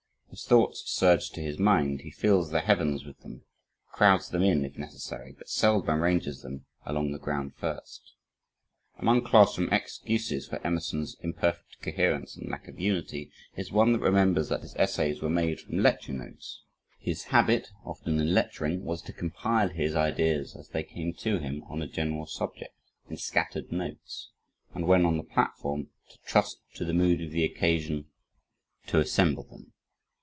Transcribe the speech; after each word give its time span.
As 0.33 0.45
thoughts 0.45 0.83
surge 0.89 1.29
to 1.31 1.41
his 1.41 1.59
mind, 1.59 2.03
he 2.03 2.09
fills 2.09 2.51
the 2.51 2.61
heavens 2.61 3.03
with 3.03 3.19
them, 3.19 3.43
crowds 3.91 4.29
them 4.29 4.41
in, 4.43 4.63
if 4.63 4.77
necessary, 4.77 5.35
but 5.37 5.49
seldom 5.49 5.89
arranges 6.01 6.41
them, 6.41 6.65
along 6.85 7.11
the 7.11 7.19
ground 7.19 7.53
first. 7.57 8.13
Among 8.97 9.25
class 9.25 9.57
room 9.57 9.67
excuses 9.73 10.47
for 10.47 10.65
Emerson's 10.65 11.17
imperfect 11.19 11.81
coherence 11.81 12.37
and 12.37 12.49
lack 12.49 12.69
of 12.69 12.79
unity, 12.79 13.29
is 13.57 13.73
one 13.73 13.91
that 13.91 13.99
remembers 13.99 14.47
that 14.47 14.61
his 14.61 14.73
essays 14.77 15.21
were 15.21 15.29
made 15.29 15.59
from 15.59 15.79
lecture 15.79 16.13
notes. 16.13 16.61
His 16.97 17.23
habit, 17.25 17.67
often 17.83 18.17
in 18.17 18.33
lecturing, 18.33 18.85
was 18.85 19.01
to 19.01 19.11
compile 19.13 19.67
his 19.67 19.97
ideas 19.97 20.55
as 20.55 20.69
they 20.69 20.83
came 20.83 21.13
to 21.15 21.39
him 21.39 21.61
on 21.67 21.81
a 21.81 21.87
general 21.87 22.25
subject, 22.25 22.77
in 23.09 23.17
scattered 23.17 23.69
notes, 23.69 24.29
and 24.73 24.87
when 24.87 25.03
on 25.05 25.17
the 25.17 25.23
platform, 25.23 25.89
to 26.09 26.17
trust 26.25 26.61
to 26.75 26.85
the 26.85 26.93
mood 26.93 27.19
of 27.21 27.31
the 27.31 27.43
occasion, 27.43 28.05
to 28.87 28.97
assemble 29.01 29.43
them. 29.43 29.73